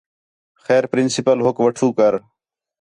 [0.63, 2.13] خیر پرنسپل ہوک وٹھو کر